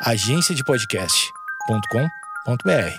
agenciadepodcast.com.br. 0.00 2.94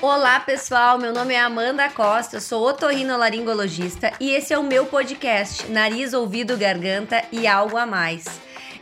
Olá 0.00 0.40
pessoal, 0.40 0.98
meu 0.98 1.12
nome 1.12 1.34
é 1.34 1.40
Amanda 1.40 1.90
Costa, 1.90 2.40
sou 2.40 2.66
otorrinolaringologista 2.66 4.10
e 4.18 4.30
esse 4.30 4.54
é 4.54 4.58
o 4.58 4.62
meu 4.62 4.86
podcast 4.86 5.70
Nariz, 5.70 6.14
Ouvido, 6.14 6.56
Garganta 6.56 7.22
e 7.30 7.46
Algo 7.46 7.76
a 7.76 7.84
Mais. 7.84 8.24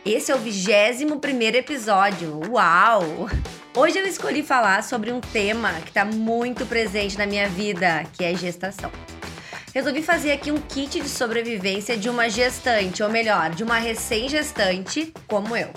Esse 0.05 0.31
é 0.31 0.35
o 0.35 0.39
21 0.39 1.19
primeiro 1.19 1.57
episódio, 1.57 2.39
uau! 2.49 3.27
Hoje 3.75 3.99
eu 3.99 4.07
escolhi 4.07 4.41
falar 4.41 4.83
sobre 4.83 5.11
um 5.11 5.21
tema 5.21 5.71
que 5.81 5.89
está 5.89 6.03
muito 6.03 6.65
presente 6.65 7.15
na 7.15 7.27
minha 7.27 7.47
vida, 7.47 8.03
que 8.13 8.25
é 8.25 8.35
gestação. 8.35 8.91
Resolvi 9.71 10.01
fazer 10.01 10.31
aqui 10.31 10.51
um 10.51 10.59
kit 10.59 10.99
de 10.99 11.07
sobrevivência 11.07 11.95
de 11.95 12.09
uma 12.09 12.27
gestante, 12.29 13.03
ou 13.03 13.11
melhor, 13.11 13.51
de 13.51 13.63
uma 13.63 13.77
recém-gestante 13.77 15.13
como 15.27 15.55
eu. 15.55 15.71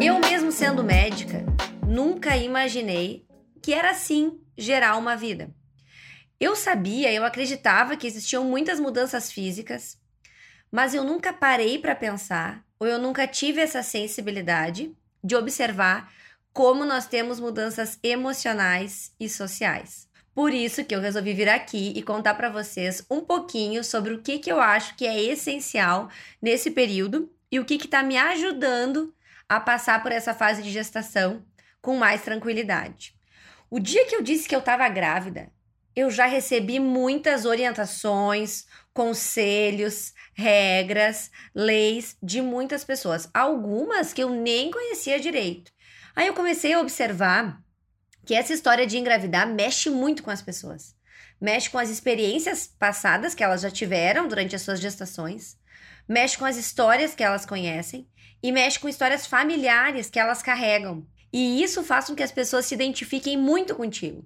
Eu 0.00 0.20
mesmo 0.20 0.52
sendo 0.52 0.84
médica, 0.84 1.44
nunca 1.84 2.36
imaginei 2.36 3.26
que 3.60 3.74
era 3.74 3.90
assim 3.90 4.38
gerar 4.56 4.96
uma 4.96 5.16
vida. 5.16 5.50
Eu 6.38 6.54
sabia, 6.54 7.12
eu 7.12 7.24
acreditava 7.24 7.96
que 7.96 8.06
existiam 8.06 8.44
muitas 8.44 8.78
mudanças 8.78 9.32
físicas, 9.32 9.97
mas 10.70 10.94
eu 10.94 11.04
nunca 11.04 11.32
parei 11.32 11.78
para 11.78 11.94
pensar, 11.94 12.64
ou 12.78 12.86
eu 12.86 12.98
nunca 12.98 13.26
tive 13.26 13.60
essa 13.60 13.82
sensibilidade 13.82 14.94
de 15.22 15.34
observar 15.34 16.12
como 16.52 16.84
nós 16.84 17.06
temos 17.06 17.40
mudanças 17.40 17.98
emocionais 18.02 19.12
e 19.18 19.28
sociais. 19.28 20.08
Por 20.34 20.54
isso 20.54 20.84
que 20.84 20.94
eu 20.94 21.00
resolvi 21.00 21.34
vir 21.34 21.48
aqui 21.48 21.92
e 21.96 22.02
contar 22.02 22.34
para 22.34 22.48
vocês 22.48 23.04
um 23.10 23.20
pouquinho 23.20 23.82
sobre 23.82 24.14
o 24.14 24.22
que, 24.22 24.38
que 24.38 24.52
eu 24.52 24.60
acho 24.60 24.94
que 24.96 25.06
é 25.06 25.20
essencial 25.20 26.08
nesse 26.40 26.70
período 26.70 27.28
e 27.50 27.58
o 27.58 27.64
que 27.64 27.74
está 27.74 28.02
me 28.02 28.16
ajudando 28.16 29.12
a 29.48 29.58
passar 29.58 30.02
por 30.02 30.12
essa 30.12 30.34
fase 30.34 30.62
de 30.62 30.70
gestação 30.70 31.44
com 31.80 31.96
mais 31.96 32.22
tranquilidade. 32.22 33.14
O 33.70 33.80
dia 33.80 34.06
que 34.06 34.14
eu 34.14 34.22
disse 34.22 34.48
que 34.48 34.54
eu 34.54 34.60
estava 34.60 34.88
grávida, 34.88 35.50
eu 35.98 36.10
já 36.10 36.26
recebi 36.26 36.78
muitas 36.78 37.44
orientações, 37.44 38.66
conselhos, 38.94 40.12
regras, 40.32 41.30
leis 41.54 42.16
de 42.22 42.40
muitas 42.40 42.84
pessoas, 42.84 43.28
algumas 43.34 44.12
que 44.12 44.22
eu 44.22 44.30
nem 44.30 44.70
conhecia 44.70 45.18
direito. 45.18 45.72
Aí 46.14 46.26
eu 46.26 46.34
comecei 46.34 46.72
a 46.72 46.80
observar 46.80 47.60
que 48.24 48.34
essa 48.34 48.52
história 48.52 48.86
de 48.86 48.96
engravidar 48.96 49.48
mexe 49.48 49.90
muito 49.90 50.22
com 50.22 50.30
as 50.30 50.42
pessoas. 50.42 50.94
Mexe 51.40 51.68
com 51.68 51.78
as 51.78 51.90
experiências 51.90 52.66
passadas 52.78 53.34
que 53.34 53.42
elas 53.42 53.62
já 53.62 53.70
tiveram 53.70 54.28
durante 54.28 54.54
as 54.54 54.62
suas 54.62 54.80
gestações, 54.80 55.56
mexe 56.08 56.38
com 56.38 56.44
as 56.44 56.56
histórias 56.56 57.14
que 57.14 57.24
elas 57.24 57.44
conhecem 57.44 58.08
e 58.40 58.52
mexe 58.52 58.78
com 58.78 58.88
histórias 58.88 59.26
familiares 59.26 60.08
que 60.08 60.18
elas 60.18 60.42
carregam. 60.42 61.04
E 61.32 61.62
isso 61.62 61.82
faz 61.82 62.06
com 62.06 62.14
que 62.14 62.22
as 62.22 62.32
pessoas 62.32 62.66
se 62.66 62.74
identifiquem 62.74 63.36
muito 63.36 63.74
contigo. 63.74 64.24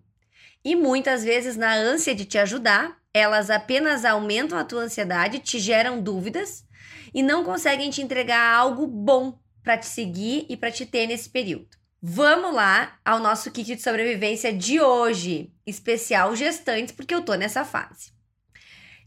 E 0.64 0.76
muitas 0.76 1.24
vezes, 1.24 1.56
na 1.56 1.72
ânsia 1.74 2.14
de 2.14 2.24
te 2.24 2.38
ajudar, 2.38 2.96
elas 3.12 3.50
apenas 3.50 4.04
aumentam 4.04 4.56
a 4.58 4.64
tua 4.64 4.82
ansiedade, 4.82 5.40
te 5.40 5.58
geram 5.58 6.00
dúvidas 6.00 6.64
e 7.12 7.22
não 7.22 7.44
conseguem 7.44 7.90
te 7.90 8.00
entregar 8.00 8.54
algo 8.54 8.86
bom 8.86 9.38
para 9.62 9.76
te 9.76 9.86
seguir 9.86 10.46
e 10.48 10.56
para 10.56 10.70
te 10.70 10.86
ter 10.86 11.06
nesse 11.06 11.28
período. 11.28 11.68
Vamos 12.00 12.52
lá 12.54 12.98
ao 13.04 13.20
nosso 13.20 13.50
kit 13.50 13.76
de 13.76 13.82
sobrevivência 13.82 14.52
de 14.52 14.80
hoje, 14.80 15.52
especial 15.66 16.34
gestantes, 16.34 16.92
porque 16.92 17.14
eu 17.14 17.22
tô 17.22 17.34
nessa 17.34 17.64
fase. 17.64 18.12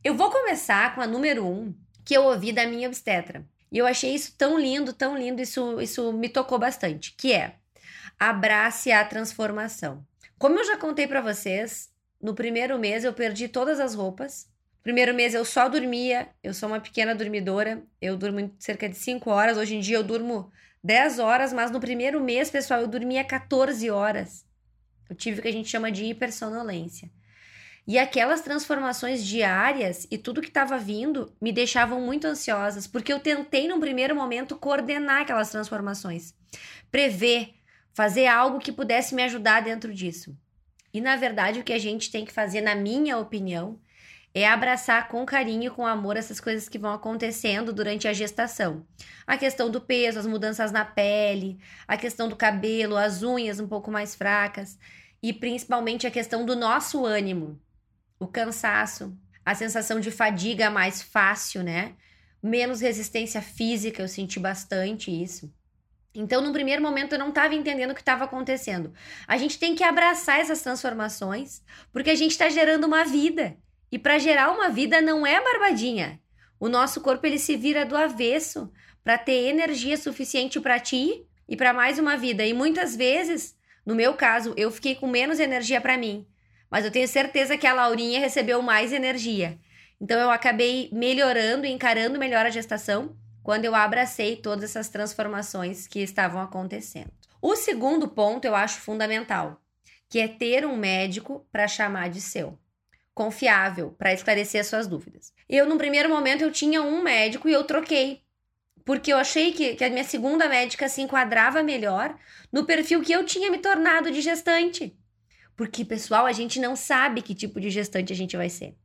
Eu 0.03 0.15
vou 0.15 0.31
começar 0.31 0.95
com 0.95 1.01
a 1.01 1.07
número 1.07 1.45
um 1.45 1.73
que 2.05 2.15
eu 2.15 2.23
ouvi 2.23 2.53
da 2.53 2.67
minha 2.67 2.87
obstetra. 2.87 3.45
E 3.71 3.77
eu 3.77 3.85
achei 3.85 4.13
isso 4.13 4.33
tão 4.37 4.57
lindo, 4.57 4.93
tão 4.93 5.17
lindo, 5.17 5.41
isso, 5.41 5.81
isso 5.81 6.13
me 6.13 6.29
tocou 6.29 6.57
bastante, 6.57 7.13
que 7.17 7.33
é 7.33 7.55
abrace 8.17 8.91
a 8.91 9.03
transformação. 9.03 10.05
Como 10.37 10.59
eu 10.59 10.65
já 10.65 10.77
contei 10.77 11.07
para 11.07 11.21
vocês, 11.21 11.89
no 12.21 12.33
primeiro 12.33 12.77
mês 12.77 13.03
eu 13.03 13.13
perdi 13.13 13.47
todas 13.47 13.79
as 13.79 13.95
roupas. 13.95 14.47
Primeiro 14.83 15.13
mês 15.13 15.33
eu 15.33 15.43
só 15.43 15.67
dormia, 15.67 16.29
eu 16.43 16.53
sou 16.53 16.69
uma 16.69 16.79
pequena 16.79 17.15
dormidora, 17.15 17.81
eu 18.01 18.15
durmo 18.15 18.53
cerca 18.59 18.87
de 18.87 18.95
5 18.95 19.29
horas, 19.29 19.57
hoje 19.57 19.75
em 19.75 19.79
dia 19.79 19.97
eu 19.97 20.03
durmo 20.03 20.51
10 20.83 21.17
horas, 21.17 21.51
mas 21.51 21.71
no 21.71 21.79
primeiro 21.79 22.23
mês, 22.23 22.51
pessoal, 22.51 22.81
eu 22.81 22.87
dormia 22.87 23.23
14 23.23 23.89
horas. 23.89 24.45
Eu 25.09 25.15
tive 25.15 25.39
o 25.39 25.41
que 25.41 25.47
a 25.47 25.53
gente 25.53 25.69
chama 25.69 25.91
de 25.91 26.05
hipersonolência. 26.05 27.09
E 27.87 27.97
aquelas 27.97 28.41
transformações 28.41 29.23
diárias 29.23 30.07
e 30.11 30.17
tudo 30.17 30.41
que 30.41 30.47
estava 30.47 30.77
vindo 30.77 31.35
me 31.39 31.51
deixavam 31.51 32.01
muito 32.01 32.25
ansiosas, 32.25 32.85
porque 32.85 33.13
eu 33.13 33.19
tentei, 33.19 33.67
num 33.67 33.79
primeiro 33.79 34.15
momento, 34.15 34.55
coordenar 34.55 35.21
aquelas 35.21 35.51
transformações, 35.51 36.33
prever, 36.91 37.53
fazer 37.95 38.27
algo 38.27 38.59
que 38.59 38.73
pudesse 38.73 39.15
me 39.15 39.23
ajudar 39.23 39.61
dentro 39.61 39.93
disso. 39.93 40.37
E 40.93 40.99
na 40.99 41.15
verdade, 41.15 41.61
o 41.61 41.63
que 41.63 41.71
a 41.71 41.79
gente 41.79 42.11
tem 42.11 42.25
que 42.25 42.33
fazer, 42.33 42.59
na 42.59 42.75
minha 42.75 43.17
opinião, 43.17 43.79
é 44.33 44.45
abraçar 44.45 45.07
com 45.07 45.25
carinho, 45.25 45.73
com 45.73 45.87
amor 45.87 46.17
essas 46.17 46.41
coisas 46.41 46.67
que 46.67 46.77
vão 46.77 46.91
acontecendo 46.91 47.71
durante 47.71 48.05
a 48.05 48.11
gestação. 48.11 48.85
A 49.25 49.37
questão 49.37 49.69
do 49.71 49.79
peso, 49.79 50.19
as 50.19 50.27
mudanças 50.27 50.73
na 50.73 50.83
pele, 50.83 51.57
a 51.87 51.95
questão 51.95 52.27
do 52.27 52.35
cabelo, 52.35 52.97
as 52.97 53.23
unhas 53.23 53.61
um 53.61 53.67
pouco 53.67 53.89
mais 53.89 54.13
fracas 54.13 54.77
e 55.23 55.31
principalmente 55.31 56.05
a 56.05 56.11
questão 56.11 56.45
do 56.45 56.53
nosso 56.53 57.05
ânimo, 57.05 57.57
o 58.19 58.27
cansaço, 58.27 59.17
a 59.45 59.55
sensação 59.55 60.01
de 60.01 60.11
fadiga 60.11 60.69
mais 60.69 61.01
fácil, 61.01 61.63
né? 61.63 61.93
Menos 62.43 62.81
resistência 62.81 63.41
física, 63.41 64.01
eu 64.01 64.07
senti 64.09 64.37
bastante 64.37 65.09
isso. 65.09 65.49
Então, 66.15 66.41
no 66.41 66.53
primeiro 66.53 66.81
momento, 66.81 67.13
eu 67.13 67.19
não 67.19 67.29
estava 67.29 67.53
entendendo 67.53 67.91
o 67.91 67.95
que 67.95 68.01
estava 68.01 68.23
acontecendo. 68.23 68.93
A 69.27 69.37
gente 69.37 69.59
tem 69.59 69.75
que 69.75 69.83
abraçar 69.83 70.39
essas 70.39 70.61
transformações, 70.61 71.61
porque 71.91 72.09
a 72.09 72.15
gente 72.15 72.31
está 72.31 72.49
gerando 72.49 72.85
uma 72.85 73.03
vida. 73.03 73.57
E 73.91 73.99
para 73.99 74.17
gerar 74.17 74.51
uma 74.51 74.69
vida 74.69 75.01
não 75.01 75.25
é 75.25 75.41
barbadinha. 75.41 76.19
O 76.59 76.69
nosso 76.69 77.01
corpo 77.01 77.25
ele 77.25 77.37
se 77.37 77.55
vira 77.55 77.85
do 77.85 77.95
avesso 77.95 78.71
para 79.03 79.17
ter 79.17 79.49
energia 79.49 79.97
suficiente 79.97 80.59
para 80.59 80.79
ti 80.79 81.25
e 81.47 81.55
para 81.55 81.73
mais 81.73 81.99
uma 81.99 82.17
vida. 82.17 82.45
E 82.45 82.53
muitas 82.53 82.95
vezes, 82.95 83.55
no 83.85 83.93
meu 83.93 84.13
caso, 84.13 84.53
eu 84.57 84.71
fiquei 84.71 84.95
com 84.95 85.07
menos 85.07 85.39
energia 85.39 85.79
para 85.79 85.97
mim, 85.97 86.25
mas 86.69 86.85
eu 86.85 86.91
tenho 86.91 87.07
certeza 87.07 87.57
que 87.57 87.67
a 87.67 87.73
Laurinha 87.73 88.19
recebeu 88.19 88.61
mais 88.61 88.91
energia. 88.91 89.59
Então 90.01 90.19
eu 90.19 90.31
acabei 90.31 90.89
melhorando 90.91 91.65
encarando 91.65 92.19
melhor 92.19 92.45
a 92.45 92.49
gestação 92.49 93.15
quando 93.45 93.63
eu 93.63 93.75
abracei 93.75 94.35
todas 94.37 94.63
essas 94.71 94.89
transformações 94.89 95.85
que 95.85 95.99
estavam 95.99 96.41
acontecendo. 96.41 97.11
O 97.39 97.55
segundo 97.55 98.07
ponto 98.07 98.43
eu 98.43 98.55
acho 98.55 98.81
fundamental, 98.81 99.61
que 100.09 100.19
é 100.19 100.27
ter 100.27 100.65
um 100.65 100.75
médico 100.75 101.47
para 101.51 101.67
chamar 101.67 102.09
de 102.09 102.21
seu, 102.21 102.57
confiável, 103.13 103.91
para 103.99 104.11
esclarecer 104.11 104.61
as 104.61 104.65
suas 104.65 104.87
dúvidas. 104.87 105.31
Eu, 105.47 105.67
no 105.67 105.77
primeiro 105.77 106.09
momento, 106.09 106.41
eu 106.41 106.51
tinha 106.51 106.81
um 106.81 107.03
médico 107.03 107.47
e 107.47 107.53
eu 107.53 107.63
troquei, 107.63 108.23
porque 108.83 109.13
eu 109.13 109.17
achei 109.17 109.51
que, 109.51 109.75
que 109.75 109.83
a 109.83 109.91
minha 109.91 110.03
segunda 110.03 110.49
médica 110.49 110.89
se 110.89 111.03
enquadrava 111.03 111.61
melhor 111.61 112.17
no 112.51 112.65
perfil 112.65 113.03
que 113.03 113.13
eu 113.13 113.23
tinha 113.23 113.51
me 113.51 113.59
tornado 113.59 114.09
de 114.09 114.21
gestante. 114.21 114.97
Porque, 115.55 115.85
pessoal, 115.85 116.25
a 116.25 116.31
gente 116.31 116.59
não 116.59 116.75
sabe 116.75 117.21
que 117.21 117.35
tipo 117.35 117.61
de 117.61 117.69
gestante 117.69 118.11
a 118.11 118.15
gente 118.15 118.35
vai 118.35 118.49
ser. 118.49 118.75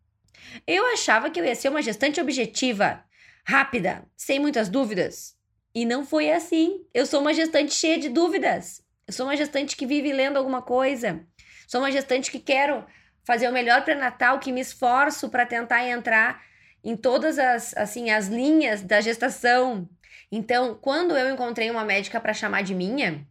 Eu 0.66 0.84
achava 0.92 1.30
que 1.30 1.40
eu 1.40 1.44
ia 1.46 1.54
ser 1.54 1.70
uma 1.70 1.80
gestante 1.80 2.20
objetiva, 2.20 3.02
rápida, 3.44 4.04
sem 4.16 4.38
muitas 4.38 4.68
dúvidas. 4.68 5.36
E 5.74 5.84
não 5.84 6.04
foi 6.04 6.30
assim. 6.30 6.84
Eu 6.92 7.06
sou 7.06 7.20
uma 7.20 7.32
gestante 7.32 7.72
cheia 7.74 7.98
de 7.98 8.08
dúvidas. 8.08 8.82
Eu 9.06 9.12
sou 9.12 9.26
uma 9.26 9.36
gestante 9.36 9.76
que 9.76 9.86
vive 9.86 10.12
lendo 10.12 10.36
alguma 10.36 10.62
coisa. 10.62 11.24
Sou 11.66 11.80
uma 11.80 11.92
gestante 11.92 12.30
que 12.30 12.38
quero 12.38 12.84
fazer 13.24 13.48
o 13.48 13.52
melhor 13.52 13.84
pré-natal, 13.84 14.40
que 14.40 14.52
me 14.52 14.60
esforço 14.60 15.28
para 15.28 15.46
tentar 15.46 15.86
entrar 15.86 16.42
em 16.82 16.96
todas 16.96 17.38
as 17.38 17.76
assim 17.76 18.10
as 18.10 18.26
linhas 18.26 18.82
da 18.82 19.00
gestação. 19.00 19.88
Então, 20.32 20.78
quando 20.80 21.16
eu 21.16 21.32
encontrei 21.32 21.70
uma 21.70 21.84
médica 21.84 22.20
para 22.20 22.34
chamar 22.34 22.62
de 22.62 22.74
minha, 22.74 23.26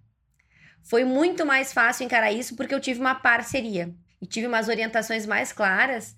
foi 0.83 1.03
muito 1.03 1.45
mais 1.45 1.73
fácil 1.73 2.05
encarar 2.05 2.31
isso 2.31 2.55
porque 2.55 2.73
eu 2.73 2.79
tive 2.79 2.99
uma 2.99 3.15
parceria 3.15 3.93
e 4.21 4.25
tive 4.25 4.47
umas 4.47 4.67
orientações 4.67 5.25
mais 5.25 5.51
claras 5.51 6.15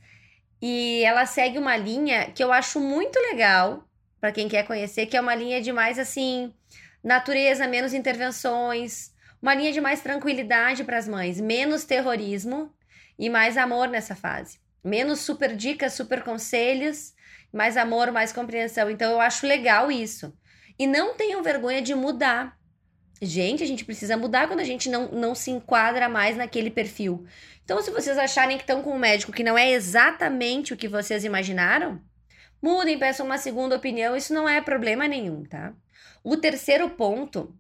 e 0.62 1.04
ela 1.04 1.26
segue 1.26 1.58
uma 1.58 1.76
linha 1.76 2.32
que 2.32 2.44
eu 2.44 2.54
acho 2.54 2.80
muito 2.80 3.18
legal 3.20 3.88
para 4.20 4.32
quem 4.32 4.48
quer 4.48 4.68
conhecer, 4.68 5.08
que 5.08 5.18
é 5.18 5.22
uma 5.22 5.34
linha 5.34 5.62
de 5.62 5.74
mais 5.74 5.98
assim, 5.98 6.54
natureza, 7.04 7.68
menos 7.68 7.94
intervenções, 7.94 9.12
uma 9.42 9.56
linha 9.56 9.72
de 9.72 9.82
mais 9.82 10.02
tranquilidade 10.02 10.84
para 10.84 10.98
as 10.98 11.08
mães, 11.08 11.42
menos 11.42 11.84
terrorismo 11.84 12.72
e 13.18 13.30
mais 13.30 13.58
amor 13.58 13.88
nessa 13.88 14.16
fase. 14.16 14.60
Menos 14.84 15.20
super 15.22 15.56
dicas, 15.56 15.94
super 15.94 16.24
conselhos, 16.24 17.14
mais 17.52 17.76
amor, 17.76 18.12
mais 18.12 18.32
compreensão. 18.32 18.90
Então 18.90 19.12
eu 19.12 19.22
acho 19.22 19.48
legal 19.48 19.92
isso. 19.92 20.36
E 20.78 20.86
não 20.86 21.16
tenham 21.16 21.42
vergonha 21.42 21.82
de 21.82 21.96
mudar. 21.96 22.58
Gente, 23.24 23.62
a 23.64 23.68
gente 23.68 23.86
precisa 23.86 24.18
mudar 24.18 24.48
quando 24.48 24.62
a 24.62 24.66
gente 24.66 24.90
não, 24.90 25.12
não 25.12 25.36
se 25.36 25.52
enquadra 25.52 26.10
mais 26.10 26.36
naquele 26.36 26.72
perfil. 26.72 27.24
Então, 27.64 27.80
se 27.82 27.92
vocês 27.92 28.18
acharem 28.18 28.58
que 28.58 28.64
estão 28.64 28.82
com 28.82 28.96
um 28.96 29.00
médico 29.00 29.32
que 29.32 29.44
não 29.44 29.56
é 29.56 29.72
exatamente 29.72 30.74
o 30.74 30.78
que 30.78 30.88
vocês 30.88 31.24
imaginaram, 31.24 32.02
mudem, 32.60 32.98
peçam 32.98 33.26
uma 33.26 33.38
segunda 33.38 33.76
opinião, 33.76 34.16
isso 34.16 34.34
não 34.34 34.50
é 34.50 34.60
problema 34.60 35.08
nenhum, 35.08 35.44
tá? 35.44 35.72
O 36.24 36.36
terceiro 36.36 36.90
ponto 36.90 37.56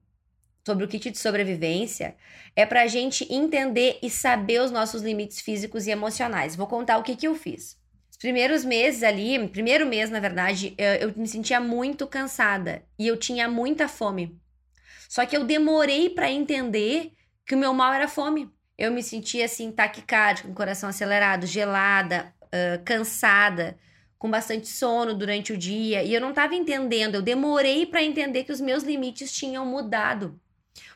sobre 0.66 0.84
o 0.84 0.88
kit 0.88 1.12
de 1.12 1.20
sobrevivência 1.20 2.16
é 2.56 2.66
para 2.66 2.82
a 2.82 2.88
gente 2.88 3.32
entender 3.32 4.00
e 4.02 4.10
saber 4.10 4.62
os 4.62 4.72
nossos 4.72 5.04
limites 5.04 5.42
físicos 5.42 5.86
e 5.86 5.92
emocionais. 5.92 6.56
Vou 6.56 6.66
contar 6.66 6.98
o 6.98 7.04
que, 7.04 7.16
que 7.16 7.28
eu 7.28 7.36
fiz. 7.36 7.80
Os 8.10 8.18
primeiros 8.18 8.66
meses 8.66 9.04
ali, 9.04 9.48
primeiro 9.48 9.86
mês, 9.86 10.10
na 10.10 10.20
verdade, 10.20 10.74
eu, 10.76 11.10
eu 11.10 11.14
me 11.16 11.28
sentia 11.28 11.60
muito 11.60 12.08
cansada 12.08 12.84
e 12.98 13.08
eu 13.08 13.16
tinha 13.16 13.48
muita 13.48 13.88
fome. 13.88 14.41
Só 15.12 15.26
que 15.26 15.36
eu 15.36 15.44
demorei 15.44 16.10
para 16.10 16.32
entender 16.32 17.12
que 17.46 17.54
o 17.54 17.58
meu 17.58 17.74
mal 17.74 17.94
era 17.94 18.08
fome. 18.08 18.50
Eu 18.78 18.94
me 18.94 19.04
sentia 19.04 19.44
assim, 19.44 19.70
taquicárdia, 19.70 20.46
com 20.46 20.54
o 20.54 20.56
coração 20.56 20.88
acelerado, 20.88 21.46
gelada, 21.46 22.34
uh, 22.46 22.82
cansada, 22.86 23.78
com 24.18 24.32
bastante 24.32 24.70
sono 24.70 25.14
durante 25.14 25.52
o 25.52 25.58
dia. 25.58 26.02
E 26.02 26.14
eu 26.14 26.22
não 26.22 26.30
estava 26.30 26.56
entendendo, 26.56 27.16
eu 27.16 27.22
demorei 27.22 27.86
para 27.86 28.02
entender 28.02 28.46
que 28.46 28.54
os 28.54 28.62
meus 28.62 28.84
limites 28.84 29.34
tinham 29.34 29.66
mudado. 29.66 30.40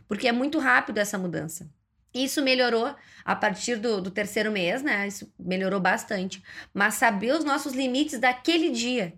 Porque 0.07 0.29
é 0.29 0.31
muito 0.31 0.59
rápido 0.59 0.97
essa 0.99 1.17
mudança. 1.17 1.69
Isso 2.13 2.41
melhorou 2.41 2.95
a 3.25 3.35
partir 3.35 3.75
do, 3.75 3.99
do, 3.99 4.09
terceiro 4.09 4.49
mês, 4.49 4.81
né? 4.81 5.05
Isso 5.05 5.29
melhorou 5.37 5.81
bastante. 5.81 6.41
Mas 6.73 6.93
saber 6.93 7.33
os 7.33 7.43
nossos 7.43 7.73
limites 7.73 8.17
daquele 8.17 8.69
dia. 8.69 9.13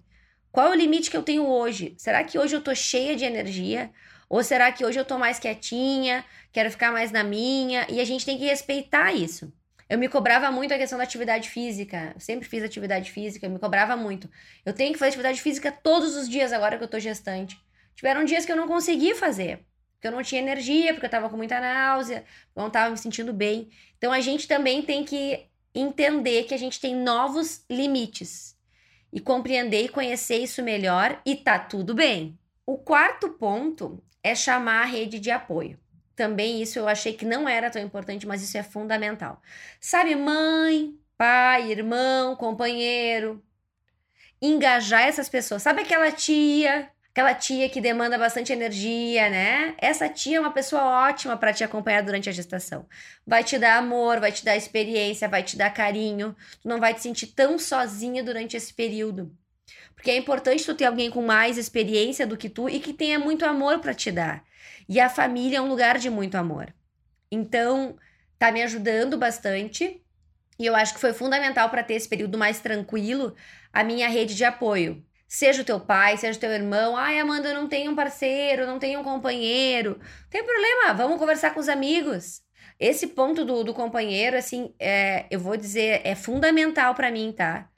Qual 0.52 0.66
é 0.66 0.72
o 0.72 0.76
limite 0.76 1.12
que 1.12 1.18
eu 1.18 1.22
tenho 1.22 1.46
hoje? 1.46 1.94
Será 2.00 2.24
que 2.24 2.40
hoje 2.40 2.56
eu 2.56 2.62
tô 2.62 2.74
cheia 2.74 3.16
de 3.16 3.26
energia? 3.26 3.92
Ou 4.30 4.44
será 4.44 4.72
que 4.72 4.86
hoje 4.86 5.00
eu 5.00 5.06
tô 5.06 5.18
mais 5.18 5.40
quietinha, 5.40 6.26
quero 6.52 6.70
ficar 6.70 6.92
mais 6.92 7.12
na 7.12 7.24
minha? 7.24 7.86
E 7.90 8.02
a 8.02 8.06
gente 8.06 8.26
tem 8.26 8.38
que 8.38 8.46
respeitar 8.46 9.14
isso. 9.14 9.52
Eu 9.90 9.98
me 9.98 10.10
cobrava 10.10 10.52
muito 10.52 10.74
a 10.74 10.78
questão 10.78 10.98
da 10.98 11.06
atividade 11.06 11.50
física. 11.50 12.12
Eu 12.14 12.20
sempre 12.20 12.48
fiz 12.48 12.62
atividade 12.62 13.10
física, 13.10 13.46
eu 13.46 13.50
me 13.50 13.58
cobrava 13.58 13.96
muito. 13.96 14.30
Eu 14.66 14.74
tenho 14.74 14.92
que 14.92 15.00
fazer 15.00 15.10
atividade 15.10 15.42
física 15.42 15.72
todos 15.72 16.16
os 16.16 16.28
dias 16.28 16.52
agora 16.52 16.78
que 16.78 16.84
eu 16.84 16.88
tô 16.90 17.00
gestante. 17.00 17.58
Tiveram 17.96 18.26
dias 18.26 18.46
que 18.46 18.52
eu 18.52 18.56
não 18.58 18.68
consegui 18.68 19.16
fazer, 19.16 19.66
porque 19.94 20.08
eu 20.08 20.12
não 20.12 20.22
tinha 20.22 20.42
energia, 20.42 20.94
porque 20.94 21.06
eu 21.06 21.10
tava 21.10 21.30
com 21.30 21.38
muita 21.38 21.60
náusea, 21.60 22.26
não 22.54 22.70
tava 22.70 22.92
me 22.92 22.98
sentindo 22.98 23.34
bem. 23.34 23.70
Então 23.98 24.12
a 24.12 24.20
gente 24.20 24.46
também 24.46 24.82
tem 24.82 25.06
que 25.06 25.48
entender 25.74 26.44
que 26.44 26.54
a 26.54 26.58
gente 26.58 26.82
tem 26.82 26.94
novos 26.94 27.64
limites 27.70 28.58
e 29.12 29.22
compreender 29.22 29.86
e 29.86 29.90
conhecer 29.90 30.38
isso 30.38 30.62
melhor 30.62 31.22
e 31.26 31.36
tá 31.36 31.58
tudo 31.58 31.96
bem. 31.96 32.38
O 32.66 32.78
quarto 32.78 33.30
ponto 33.30 34.04
é 34.24 34.36
chamar 34.36 34.84
a 34.84 34.86
rede 34.86 35.19
de 35.19 35.31
apoio. 35.31 35.80
Também 36.16 36.62
isso 36.62 36.80
eu 36.80 36.88
achei 36.88 37.14
que 37.14 37.25
não 37.25 37.48
era 37.48 37.69
tão 37.69 37.81
importante, 37.81 38.25
mas 38.25 38.42
isso 38.42 38.58
é 38.58 38.64
fundamental. 38.64 39.42
Sabe, 39.80 40.16
mãe, 40.16 40.98
pai, 41.18 41.72
irmão, 41.72 42.36
companheiro, 42.36 43.44
engajar 44.42 45.04
essas 45.04 45.30
pessoas. 45.30 45.62
Sabe 45.62 45.81
aquela 45.81 46.12
tia, 46.12 46.90
aquela 47.12 47.34
tia 47.34 47.69
que 47.69 47.81
demanda 47.81 48.18
bastante 48.18 48.52
energia, 48.52 49.30
né? 49.30 49.75
Essa 49.78 50.10
tia 50.10 50.38
é 50.38 50.40
uma 50.40 50.52
pessoa 50.52 51.08
ótima 51.08 51.38
para 51.38 51.54
te 51.54 51.64
acompanhar 51.64 52.04
durante 52.04 52.30
a 52.30 52.34
gestação. 52.34 52.88
Vai 53.25 53.44
te 53.44 53.58
dar 53.58 53.78
amor, 53.78 54.19
vai 54.19 54.31
te 54.31 54.44
dar 54.44 54.56
experiência, 54.56 55.28
vai 55.28 55.44
te 55.44 55.58
dar 55.58 55.72
carinho. 55.72 56.36
Tu 56.62 56.68
não 56.68 56.80
vai 56.80 56.94
te 56.94 57.02
sentir 57.02 57.28
tão 57.28 57.60
sozinha 57.60 58.24
durante 58.24 58.58
esse 58.58 58.74
período. 58.74 59.31
Porque 59.96 60.12
é 60.12 60.18
importante 60.18 60.64
tu 60.66 60.75
ter 60.75 60.86
alguém 60.86 61.10
com 61.10 61.22
mais 61.22 61.58
experiência 61.58 62.25
do 62.25 62.38
que 62.38 62.50
tu 62.50 62.69
e 62.69 62.80
que 62.80 62.94
tenha 62.94 63.19
muito 63.19 63.46
amor 63.46 63.80
para 63.80 63.94
te 63.94 64.12
dar. 64.12 64.44
E 64.88 65.00
a 65.00 65.10
família 65.10 65.58
é 65.58 65.62
um 65.62 65.68
lugar 65.68 65.98
de 65.98 66.10
muito 66.10 66.36
amor. 66.36 66.74
Então, 67.31 67.98
tá 68.38 68.52
me 68.52 68.62
ajudando 68.64 69.18
bastante. 69.18 70.02
E 70.60 70.66
eu 70.66 70.75
acho 70.75 70.94
que 70.94 71.00
foi 71.00 71.14
fundamental 71.14 71.69
para 71.69 71.84
ter 71.84 71.96
esse 71.96 72.08
período 72.08 72.38
mais 72.38 72.60
tranquilo 72.60 73.36
a 73.72 73.84
minha 73.84 74.08
rede 74.08 74.36
de 74.36 74.44
apoio. 74.44 75.04
Seja 75.28 75.62
o 75.62 75.66
teu 75.66 75.80
pai, 75.80 76.16
seja 76.18 76.38
o 76.38 76.42
teu 76.42 76.52
irmão. 76.52 76.96
Ai, 76.96 77.19
Amanda, 77.19 77.50
eu 77.50 77.56
não 77.56 77.68
tenho 77.68 77.92
um 77.92 77.96
parceiro, 77.96 78.66
não 78.66 78.80
tenho 78.80 79.02
um 79.02 79.04
companheiro. 79.04 80.00
Não 80.00 80.30
tem 80.30 80.44
problema, 80.44 80.94
vamos 80.94 81.19
conversar 81.19 81.54
com 81.54 81.60
os 81.60 81.68
amigos. 81.68 82.42
Esse 82.80 83.08
ponto 83.08 83.44
do, 83.44 83.64
do 83.64 83.74
companheiro, 83.74 84.38
assim, 84.38 84.74
é, 84.80 85.25
eu 85.30 85.40
vou 85.40 85.58
dizer, 85.58 86.02
é 86.04 86.16
fundamental 86.16 86.96
para 86.96 87.12
mim, 87.12 87.34
tá? 87.36 87.69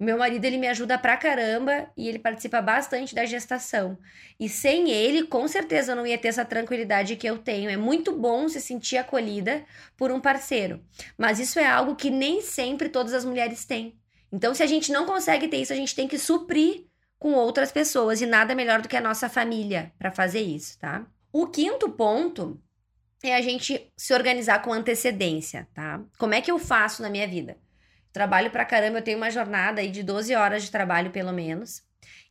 Meu 0.00 0.18
marido, 0.18 0.44
ele 0.44 0.58
me 0.58 0.66
ajuda 0.66 0.98
pra 0.98 1.16
caramba 1.16 1.88
e 1.96 2.08
ele 2.08 2.18
participa 2.18 2.60
bastante 2.60 3.14
da 3.14 3.24
gestação. 3.24 3.96
E 4.40 4.48
sem 4.48 4.90
ele, 4.90 5.26
com 5.26 5.46
certeza 5.46 5.92
eu 5.92 5.96
não 5.96 6.06
ia 6.06 6.18
ter 6.18 6.28
essa 6.28 6.44
tranquilidade 6.44 7.14
que 7.14 7.26
eu 7.26 7.38
tenho. 7.38 7.70
É 7.70 7.76
muito 7.76 8.12
bom 8.12 8.48
se 8.48 8.60
sentir 8.60 8.96
acolhida 8.96 9.64
por 9.96 10.10
um 10.10 10.20
parceiro. 10.20 10.82
Mas 11.16 11.38
isso 11.38 11.60
é 11.60 11.66
algo 11.66 11.94
que 11.94 12.10
nem 12.10 12.40
sempre 12.40 12.88
todas 12.88 13.14
as 13.14 13.24
mulheres 13.24 13.64
têm. 13.64 13.96
Então, 14.32 14.52
se 14.52 14.64
a 14.64 14.66
gente 14.66 14.90
não 14.90 15.06
consegue 15.06 15.46
ter 15.46 15.58
isso, 15.58 15.72
a 15.72 15.76
gente 15.76 15.94
tem 15.94 16.08
que 16.08 16.18
suprir 16.18 16.86
com 17.16 17.32
outras 17.34 17.70
pessoas 17.70 18.20
e 18.20 18.26
nada 18.26 18.52
melhor 18.52 18.82
do 18.82 18.88
que 18.88 18.96
a 18.96 19.00
nossa 19.00 19.28
família 19.28 19.92
para 19.96 20.10
fazer 20.10 20.40
isso, 20.40 20.76
tá? 20.78 21.06
O 21.32 21.46
quinto 21.46 21.88
ponto 21.88 22.60
é 23.22 23.34
a 23.34 23.40
gente 23.40 23.92
se 23.96 24.12
organizar 24.12 24.60
com 24.60 24.72
antecedência, 24.72 25.68
tá? 25.72 26.02
Como 26.18 26.34
é 26.34 26.40
que 26.40 26.50
eu 26.50 26.58
faço 26.58 27.00
na 27.00 27.08
minha 27.08 27.26
vida? 27.28 27.56
Trabalho 28.14 28.48
pra 28.48 28.64
caramba, 28.64 28.98
eu 28.98 29.02
tenho 29.02 29.16
uma 29.16 29.28
jornada 29.28 29.80
aí 29.80 29.90
de 29.90 30.00
12 30.04 30.36
horas 30.36 30.62
de 30.62 30.70
trabalho 30.70 31.10
pelo 31.10 31.32
menos. 31.32 31.82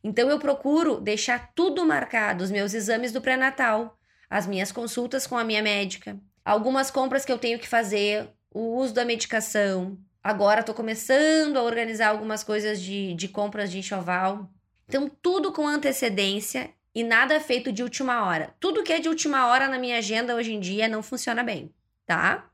Então 0.02 0.30
eu 0.30 0.38
procuro 0.38 0.98
deixar 0.98 1.52
tudo 1.54 1.84
marcado, 1.84 2.42
os 2.42 2.50
meus 2.50 2.72
exames 2.72 3.12
do 3.12 3.20
pré-natal, 3.20 3.98
as 4.30 4.46
minhas 4.46 4.72
consultas 4.72 5.26
com 5.26 5.36
a 5.36 5.44
minha 5.44 5.62
médica, 5.62 6.18
algumas 6.42 6.90
compras 6.90 7.22
que 7.22 7.30
eu 7.30 7.36
tenho 7.36 7.58
que 7.58 7.68
fazer, 7.68 8.30
o 8.50 8.78
uso 8.78 8.94
da 8.94 9.04
medicação. 9.04 9.98
Agora 10.22 10.60
estou 10.60 10.74
começando 10.74 11.58
a 11.58 11.62
organizar 11.62 12.08
algumas 12.08 12.42
coisas 12.42 12.80
de, 12.80 13.12
de 13.12 13.28
compras 13.28 13.70
de 13.70 13.78
enxoval. 13.78 14.50
Então, 14.88 15.10
tudo 15.20 15.52
com 15.52 15.68
antecedência 15.68 16.70
e 16.94 17.04
nada 17.04 17.38
feito 17.40 17.70
de 17.70 17.82
última 17.82 18.24
hora. 18.24 18.54
Tudo 18.58 18.82
que 18.82 18.92
é 18.92 19.00
de 19.00 19.08
última 19.10 19.48
hora 19.48 19.68
na 19.68 19.78
minha 19.78 19.98
agenda 19.98 20.34
hoje 20.34 20.54
em 20.54 20.60
dia 20.60 20.88
não 20.88 21.02
funciona 21.02 21.42
bem, 21.44 21.70
tá? 22.06 22.48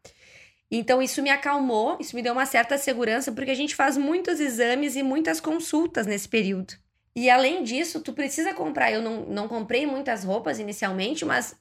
Então, 0.70 1.02
isso 1.02 1.20
me 1.20 1.30
acalmou, 1.30 1.96
isso 1.98 2.14
me 2.14 2.22
deu 2.22 2.32
uma 2.32 2.46
certa 2.46 2.78
segurança, 2.78 3.32
porque 3.32 3.50
a 3.50 3.56
gente 3.56 3.74
faz 3.74 3.96
muitos 3.96 4.38
exames 4.38 4.94
e 4.94 5.02
muitas 5.02 5.40
consultas 5.40 6.06
nesse 6.06 6.28
período. 6.28 6.74
E 7.14 7.28
além 7.28 7.64
disso, 7.64 8.00
tu 8.00 8.12
precisa 8.12 8.54
comprar. 8.54 8.92
Eu 8.92 9.02
não, 9.02 9.26
não 9.26 9.48
comprei 9.48 9.84
muitas 9.84 10.22
roupas 10.22 10.60
inicialmente, 10.60 11.24
mas 11.24 11.58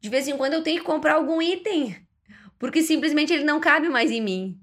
de 0.00 0.08
vez 0.08 0.26
em 0.26 0.36
quando 0.36 0.54
eu 0.54 0.62
tenho 0.62 0.80
que 0.80 0.86
comprar 0.86 1.14
algum 1.14 1.40
item, 1.40 1.96
porque 2.58 2.82
simplesmente 2.82 3.32
ele 3.32 3.44
não 3.44 3.60
cabe 3.60 3.88
mais 3.88 4.10
em 4.10 4.20
mim. 4.20 4.60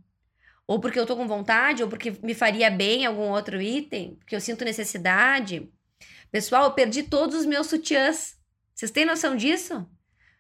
Ou 0.68 0.80
porque 0.80 1.00
eu 1.00 1.06
tô 1.06 1.16
com 1.16 1.28
vontade, 1.28 1.82
ou 1.82 1.90
porque 1.90 2.12
me 2.22 2.34
faria 2.36 2.70
bem 2.70 3.06
algum 3.06 3.30
outro 3.30 3.62
item, 3.62 4.16
porque 4.16 4.36
eu 4.36 4.42
sinto 4.42 4.66
necessidade. 4.66 5.72
Pessoal, 6.30 6.66
eu 6.66 6.74
perdi 6.74 7.04
todos 7.04 7.36
os 7.36 7.46
meus 7.46 7.68
sutiãs. 7.68 8.38
Vocês 8.76 8.92
têm 8.92 9.06
noção 9.06 9.36
disso? 9.36 9.90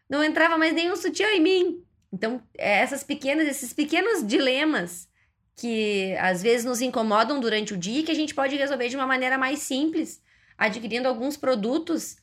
Não 0.09 0.23
entrava 0.23 0.57
mais 0.57 0.73
nenhum 0.73 0.95
sutiã 0.95 1.27
em 1.31 1.41
mim. 1.41 1.83
Então, 2.11 2.41
é 2.57 2.79
essas 2.79 3.03
pequenas, 3.03 3.47
esses 3.47 3.73
pequenos 3.73 4.25
dilemas 4.25 5.07
que 5.55 6.15
às 6.19 6.41
vezes 6.41 6.65
nos 6.65 6.81
incomodam 6.81 7.39
durante 7.39 7.73
o 7.73 7.77
dia 7.77 8.03
que 8.03 8.11
a 8.11 8.15
gente 8.15 8.33
pode 8.33 8.55
resolver 8.55 8.87
de 8.87 8.95
uma 8.95 9.05
maneira 9.05 9.37
mais 9.37 9.59
simples, 9.59 10.21
adquirindo 10.57 11.07
alguns 11.07 11.35
produtos 11.35 12.15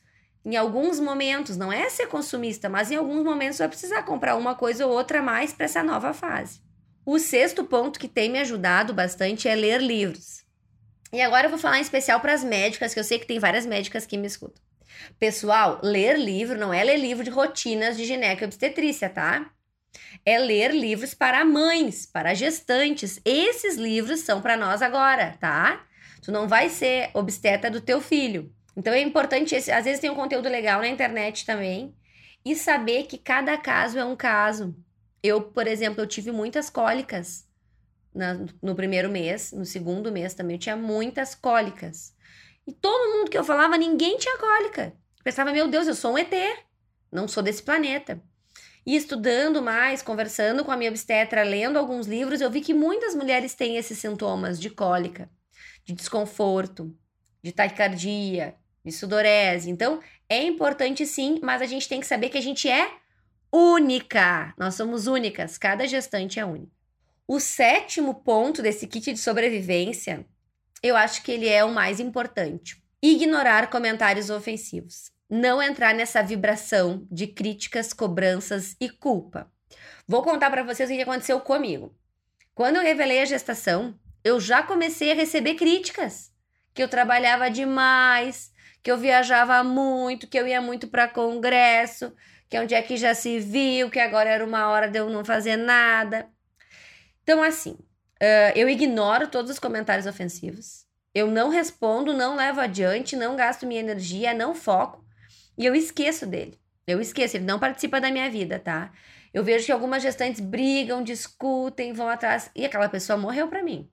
em 0.43 0.55
alguns 0.55 0.99
momentos. 0.99 1.55
Não 1.55 1.71
é 1.71 1.89
ser 1.89 2.07
consumista, 2.07 2.67
mas 2.67 2.89
em 2.89 2.95
alguns 2.95 3.23
momentos 3.23 3.59
vai 3.59 3.67
precisar 3.67 4.03
comprar 4.03 4.35
uma 4.35 4.55
coisa 4.55 4.87
ou 4.87 4.93
outra 4.93 5.19
a 5.19 5.21
mais 5.21 5.53
para 5.53 5.65
essa 5.65 5.83
nova 5.83 6.13
fase. 6.13 6.61
O 7.05 7.19
sexto 7.19 7.63
ponto 7.63 7.99
que 7.99 8.07
tem 8.07 8.29
me 8.29 8.39
ajudado 8.39 8.93
bastante 8.93 9.47
é 9.47 9.55
ler 9.55 9.81
livros. 9.81 10.45
E 11.13 11.21
agora 11.21 11.45
eu 11.45 11.49
vou 11.49 11.59
falar 11.59 11.77
em 11.77 11.81
especial 11.81 12.19
para 12.19 12.33
as 12.33 12.43
médicas, 12.43 12.93
que 12.93 12.99
eu 12.99 13.03
sei 13.03 13.19
que 13.19 13.27
tem 13.27 13.39
várias 13.39 13.65
médicas 13.65 14.05
que 14.05 14.17
me 14.17 14.27
escutam. 14.27 14.61
Pessoal, 15.19 15.79
ler 15.83 16.17
livro 16.17 16.57
não 16.57 16.73
é 16.73 16.83
ler 16.83 16.97
livro 16.97 17.23
de 17.23 17.29
rotinas 17.29 17.95
de 17.95 18.03
gineco 18.03 18.43
e 18.43 18.45
obstetrícia, 18.45 19.09
tá? 19.09 19.49
É 20.25 20.37
ler 20.37 20.71
livros 20.71 21.13
para 21.13 21.45
mães, 21.45 22.05
para 22.05 22.33
gestantes. 22.33 23.19
Esses 23.23 23.75
livros 23.75 24.21
são 24.21 24.41
para 24.41 24.57
nós 24.57 24.81
agora, 24.81 25.35
tá? 25.39 25.85
Tu 26.21 26.31
não 26.31 26.47
vai 26.47 26.69
ser 26.69 27.09
obstetra 27.13 27.69
do 27.69 27.81
teu 27.81 28.01
filho. 28.01 28.53
Então 28.75 28.93
é 28.93 29.01
importante, 29.01 29.55
esse, 29.55 29.71
às 29.71 29.85
vezes 29.85 29.99
tem 29.99 30.09
um 30.09 30.15
conteúdo 30.15 30.49
legal 30.49 30.79
na 30.79 30.87
internet 30.87 31.45
também, 31.45 31.95
e 32.45 32.55
saber 32.55 33.03
que 33.03 33.17
cada 33.17 33.57
caso 33.57 33.97
é 33.97 34.05
um 34.05 34.15
caso. 34.15 34.75
Eu, 35.21 35.41
por 35.41 35.67
exemplo, 35.67 36.01
eu 36.01 36.07
tive 36.07 36.31
muitas 36.31 36.69
cólicas 36.69 37.47
na, 38.13 38.39
no 38.61 38.75
primeiro 38.75 39.09
mês, 39.09 39.51
no 39.51 39.65
segundo 39.65 40.11
mês 40.11 40.33
também 40.33 40.55
eu 40.55 40.59
tinha 40.59 40.75
muitas 40.75 41.35
cólicas. 41.35 42.15
E 42.65 42.73
todo 42.73 43.17
mundo 43.17 43.29
que 43.29 43.37
eu 43.37 43.43
falava, 43.43 43.77
ninguém 43.77 44.17
tinha 44.17 44.37
cólica. 44.37 44.93
Eu 45.17 45.23
pensava, 45.23 45.51
meu 45.51 45.67
Deus, 45.67 45.87
eu 45.87 45.95
sou 45.95 46.13
um 46.13 46.17
ET, 46.17 46.33
não 47.11 47.27
sou 47.27 47.41
desse 47.41 47.63
planeta. 47.63 48.21
E 48.87 48.95
estudando 48.95 49.61
mais, 49.61 50.01
conversando 50.01 50.63
com 50.63 50.71
a 50.71 50.77
minha 50.77 50.89
obstetra, 50.89 51.43
lendo 51.43 51.77
alguns 51.77 52.07
livros, 52.07 52.39
eu 52.39 52.49
vi 52.49 52.61
que 52.61 52.73
muitas 52.73 53.13
mulheres 53.13 53.53
têm 53.53 53.75
esses 53.75 53.97
sintomas 53.97 54.57
de 54.57 54.69
cólica, 54.69 55.29
de 55.83 55.91
desconforto, 55.93 56.97
de 57.43 57.51
taquicardia, 57.51 58.55
de 58.85 58.93
sudorese. 58.93 59.69
Então, 59.69 59.99
é 60.29 60.41
importante 60.41 61.05
sim, 61.05 61.37
mas 61.43 61.61
a 61.61 61.65
gente 61.65 61.89
tem 61.89 61.99
que 61.99 62.07
saber 62.07 62.29
que 62.29 62.37
a 62.37 62.41
gente 62.41 62.69
é 62.69 62.89
única. 63.51 64.53
Nós 64.57 64.75
somos 64.75 65.05
únicas, 65.05 65.57
cada 65.57 65.85
gestante 65.85 66.39
é 66.39 66.45
única. 66.45 66.71
O 67.27 67.41
sétimo 67.41 68.15
ponto 68.15 68.61
desse 68.61 68.87
kit 68.87 69.11
de 69.11 69.19
sobrevivência, 69.19 70.25
eu 70.81 70.95
acho 70.95 71.23
que 71.23 71.33
ele 71.33 71.49
é 71.49 71.61
o 71.61 71.73
mais 71.73 71.99
importante. 71.99 72.81
Ignorar 73.03 73.69
comentários 73.69 74.29
ofensivos. 74.29 75.11
Não 75.29 75.61
entrar 75.61 75.93
nessa 75.93 76.23
vibração 76.23 77.05
de 77.11 77.27
críticas, 77.27 77.91
cobranças 77.91 78.77
e 78.79 78.89
culpa. 78.89 79.51
Vou 80.07 80.23
contar 80.23 80.49
para 80.49 80.63
vocês 80.63 80.89
o 80.89 80.93
que 80.93 81.01
aconteceu 81.01 81.39
comigo. 81.41 81.93
Quando 82.55 82.77
eu 82.77 82.81
revelei 82.81 83.21
a 83.21 83.25
gestação, 83.25 83.99
eu 84.23 84.39
já 84.39 84.63
comecei 84.63 85.11
a 85.11 85.15
receber 85.15 85.55
críticas, 85.55 86.31
que 86.73 86.81
eu 86.81 86.87
trabalhava 86.87 87.51
demais, 87.51 88.53
que 88.81 88.89
eu 88.89 88.97
viajava 88.97 89.61
muito, 89.65 90.27
que 90.27 90.39
eu 90.39 90.47
ia 90.47 90.61
muito 90.61 90.87
para 90.87 91.09
congresso, 91.09 92.13
que 92.49 92.57
onde 92.57 92.73
é 92.73 92.81
que 92.81 92.95
já 92.95 93.13
se 93.13 93.37
viu, 93.37 93.89
que 93.89 93.99
agora 93.99 94.29
era 94.29 94.45
uma 94.45 94.69
hora 94.69 94.89
de 94.89 94.97
eu 94.97 95.09
não 95.09 95.25
fazer 95.25 95.57
nada. 95.57 96.29
Então, 97.21 97.43
assim, 97.43 97.71
uh, 97.71 98.53
eu 98.55 98.69
ignoro 98.69 99.27
todos 99.27 99.51
os 99.51 99.59
comentários 99.59 100.07
ofensivos, 100.07 100.85
eu 101.13 101.27
não 101.27 101.49
respondo, 101.49 102.13
não 102.13 102.37
levo 102.37 102.61
adiante, 102.61 103.15
não 103.17 103.35
gasto 103.35 103.65
minha 103.65 103.81
energia, 103.81 104.33
não 104.33 104.55
foco 104.55 105.06
e 105.57 105.65
eu 105.65 105.75
esqueço 105.75 106.25
dele. 106.25 106.59
Eu 106.85 107.01
esqueço, 107.01 107.35
ele 107.35 107.45
não 107.45 107.59
participa 107.59 107.99
da 107.99 108.11
minha 108.11 108.29
vida, 108.29 108.59
tá? 108.59 108.91
Eu 109.33 109.43
vejo 109.43 109.65
que 109.65 109.71
algumas 109.71 110.01
gestantes 110.01 110.39
brigam, 110.39 111.03
discutem, 111.03 111.93
vão 111.93 112.07
atrás 112.07 112.49
e 112.55 112.65
aquela 112.65 112.87
pessoa 112.87 113.17
morreu 113.17 113.47
para 113.47 113.61
mim. 113.61 113.89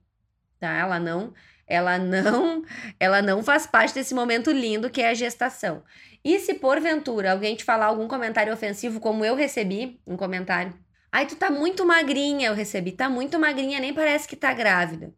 Tá? 0.59 0.71
Ela 0.71 0.99
não, 0.99 1.33
ela 1.67 1.97
não, 1.97 2.63
ela 2.99 3.21
não 3.21 3.43
faz 3.43 3.67
parte 3.67 3.93
desse 3.93 4.13
momento 4.13 4.51
lindo 4.51 4.89
que 4.89 5.01
é 5.01 5.09
a 5.09 5.13
gestação. 5.13 5.83
E 6.23 6.39
se 6.39 6.55
porventura 6.55 7.31
alguém 7.31 7.55
te 7.55 7.63
falar 7.63 7.87
algum 7.87 8.07
comentário 8.07 8.53
ofensivo, 8.53 8.99
como 8.99 9.25
eu 9.25 9.35
recebi 9.35 9.99
um 10.07 10.15
comentário, 10.15 10.73
ai, 11.11 11.27
tu 11.27 11.35
tá 11.35 11.51
muito 11.51 11.85
magrinha, 11.85 12.47
eu 12.47 12.53
recebi, 12.53 12.91
tá 12.91 13.09
muito 13.09 13.37
magrinha, 13.37 13.79
nem 13.79 13.93
parece 13.93 14.27
que 14.27 14.35
tá 14.35 14.53
grávida. 14.53 15.13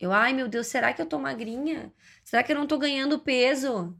Eu, 0.00 0.12
ai 0.12 0.32
meu 0.32 0.48
Deus, 0.48 0.68
será 0.68 0.92
que 0.92 1.02
eu 1.02 1.06
tô 1.06 1.18
magrinha? 1.18 1.92
Será 2.24 2.42
que 2.42 2.52
eu 2.52 2.56
não 2.56 2.66
tô 2.66 2.78
ganhando 2.78 3.18
peso? 3.18 3.98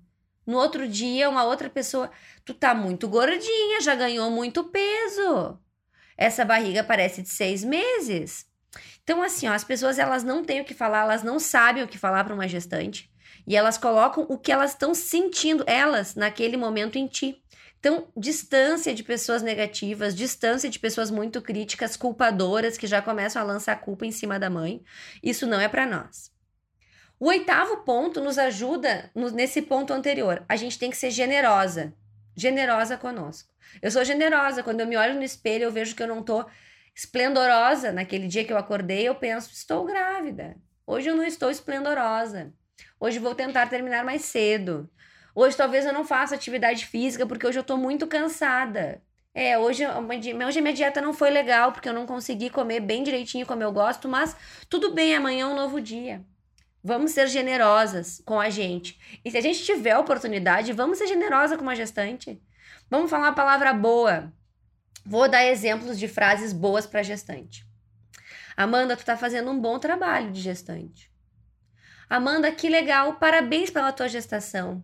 No 0.49 0.57
outro 0.57 0.89
dia, 0.89 1.29
uma 1.29 1.45
outra 1.45 1.69
pessoa, 1.69 2.11
tu 2.43 2.55
tá 2.55 2.75
muito 2.75 3.07
gordinha, 3.07 3.83
já 3.83 3.95
ganhou 3.95 4.31
muito 4.31 4.65
peso. 4.65 5.59
Essa 6.17 6.43
barriga 6.43 6.83
parece 6.83 7.21
de 7.21 7.29
seis 7.29 7.63
meses. 7.63 8.47
Então, 9.05 9.23
assim, 9.23 9.47
ó, 9.47 9.53
as 9.53 9.63
pessoas 9.63 9.99
elas 9.99 10.25
não 10.25 10.43
têm 10.43 10.63
o 10.63 10.65
que 10.65 10.73
falar, 10.73 11.03
elas 11.03 11.23
não 11.23 11.39
sabem 11.39 11.83
o 11.83 11.87
que 11.87 11.99
falar 11.99 12.25
para 12.25 12.33
uma 12.33 12.49
gestante. 12.49 13.13
E 13.47 13.55
elas 13.55 13.77
colocam 13.77 14.25
o 14.27 14.39
que 14.39 14.51
elas 14.51 14.71
estão 14.71 14.95
sentindo, 14.95 15.65
elas, 15.67 16.15
naquele 16.15 16.57
momento 16.57 16.97
em 16.97 17.07
ti. 17.07 17.43
Então, 17.79 18.09
distância 18.17 18.95
de 18.95 19.05
pessoas 19.05 19.43
negativas, 19.43 20.17
distância 20.17 20.71
de 20.71 20.79
pessoas 20.79 21.11
muito 21.11 21.43
críticas, 21.43 21.95
culpadoras, 21.95 22.79
que 22.79 22.87
já 22.87 23.03
começam 23.03 23.43
a 23.43 23.45
lançar 23.45 23.79
culpa 23.83 24.07
em 24.07 24.11
cima 24.11 24.39
da 24.39 24.49
mãe, 24.49 24.83
isso 25.23 25.47
não 25.47 25.61
é 25.61 25.69
para 25.69 25.85
nós. 25.85 26.38
O 27.21 27.27
oitavo 27.27 27.79
ponto 27.79 28.21
nos 28.21 28.39
ajuda 28.39 29.11
no, 29.13 29.29
nesse 29.31 29.63
ponto 29.63 29.93
anterior. 29.93 30.45
A 30.49 30.55
gente 30.55 30.79
tem 30.79 30.89
que 30.89 30.97
ser 30.97 31.11
generosa. 31.11 31.93
Generosa 32.37 32.97
conosco. 32.97 33.53
Eu 33.83 33.91
sou 33.91 34.05
generosa. 34.05 34.63
Quando 34.63 34.81
eu 34.81 34.87
me 34.87 34.97
olho 34.97 35.15
no 35.15 35.25
espelho, 35.25 35.65
eu 35.65 35.73
vejo 35.73 35.97
que 35.97 36.03
eu 36.03 36.07
não 36.07 36.23
tô 36.23 36.45
esplendorosa. 36.95 37.91
Naquele 37.91 38.29
dia 38.29 38.45
que 38.45 38.53
eu 38.53 38.57
acordei, 38.57 39.09
eu 39.09 39.17
penso: 39.17 39.51
estou 39.53 39.85
grávida. 39.85 40.57
Hoje 40.87 41.09
eu 41.09 41.17
não 41.17 41.25
estou 41.25 41.51
esplendorosa. 41.51 42.53
Hoje 43.01 43.19
vou 43.19 43.35
tentar 43.35 43.67
terminar 43.69 44.05
mais 44.05 44.23
cedo. 44.23 44.89
Hoje 45.35 45.57
talvez 45.57 45.85
eu 45.85 45.93
não 45.93 46.05
faça 46.05 46.37
atividade 46.37 46.87
física 46.87 47.27
porque 47.27 47.47
hoje 47.47 47.59
eu 47.59 47.65
tô 47.65 47.77
muito 47.77 48.07
cansada. 48.07 49.03
É, 49.35 49.59
hoje, 49.59 49.85
hoje 49.87 50.59
a 50.59 50.63
minha 50.63 50.75
dieta 50.75 51.01
não 51.01 51.13
foi 51.13 51.31
legal 51.31 51.73
porque 51.73 51.89
eu 51.89 51.93
não 51.93 52.07
consegui 52.07 52.49
comer 52.49 52.81
bem 52.81 53.03
direitinho 53.03 53.47
como 53.47 53.63
eu 53.63 53.73
gosto, 53.73 54.09
mas 54.09 54.37
tudo 54.69 54.93
bem, 54.93 55.15
amanhã 55.15 55.45
é 55.45 55.47
um 55.47 55.55
novo 55.55 55.81
dia. 55.81 56.25
Vamos 56.89 57.11
ser 57.11 57.29
generosas 57.29 58.23
com 58.25 58.41
a 58.41 58.49
gente. 58.49 58.99
E 59.23 59.31
se 59.31 59.37
a 59.37 59.43
gente 59.43 59.63
tiver 59.63 59.95
oportunidade, 59.99 60.73
vamos 60.73 60.97
ser 60.97 61.07
generosa 61.07 61.55
com 61.55 61.63
uma 61.63 61.77
gestante. 61.77 62.41
Vamos 62.89 63.11
falar 63.11 63.27
uma 63.27 63.35
palavra 63.35 63.75
boa. 63.75 64.33
Vou 65.05 65.29
dar 65.29 65.45
exemplos 65.45 65.99
de 65.99 66.09
frases 66.09 66.51
boas 66.51 66.87
para 66.87 67.03
gestante. 67.03 67.67
Amanda, 68.57 68.97
tu 68.97 69.05
tá 69.05 69.19
fazendo 69.19 69.51
um 69.51 69.61
bom 69.61 69.79
trabalho 69.79 70.33
de 70.33 70.41
gestante. 70.41 71.13
Amanda, 72.09 72.51
que 72.51 72.71
legal, 72.71 73.17
parabéns 73.17 73.69
pela 73.69 73.93
tua 73.93 74.09
gestação. 74.09 74.83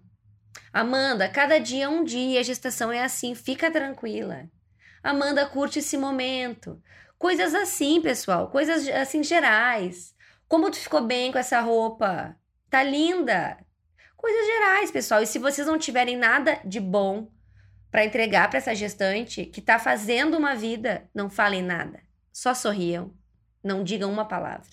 Amanda, 0.75 1.27
cada 1.27 1.59
dia 1.59 1.87
é 1.87 1.89
um 1.89 2.05
dia, 2.05 2.41
a 2.41 2.43
gestação 2.43 2.93
é 2.93 3.03
assim, 3.03 3.35
fica 3.35 3.71
tranquila. 3.71 4.45
Amanda, 5.03 5.47
curte 5.47 5.79
esse 5.79 5.97
momento. 5.97 6.79
Coisas 7.19 7.55
assim, 7.55 8.03
pessoal, 8.03 8.51
coisas 8.51 8.87
assim 8.89 9.23
gerais. 9.23 10.14
Como 10.49 10.71
tu 10.71 10.77
ficou 10.77 11.03
bem 11.03 11.33
com 11.33 11.39
essa 11.39 11.61
roupa? 11.61 12.37
Tá 12.71 12.83
linda. 12.83 13.59
Coisas 14.17 14.47
gerais, 14.47 14.91
pessoal. 14.91 15.23
E 15.23 15.27
se 15.27 15.39
vocês 15.39 15.67
não 15.67 15.79
tiverem 15.79 16.17
nada 16.17 16.61
de 16.65 16.81
bom 16.81 17.31
para 17.91 18.05
entregar 18.05 18.49
para 18.49 18.59
essa 18.59 18.75
gestante 18.75 19.47
que 19.47 19.61
tá 19.61 19.79
fazendo 19.79 20.37
uma 20.37 20.55
vida, 20.55 21.09
não 21.15 21.31
falem 21.31 21.63
nada. 21.63 22.01
Só 22.33 22.55
sorriam. 22.55 23.15
Não 23.63 23.85
digam 23.85 24.11
uma 24.11 24.25
palavra. 24.25 24.69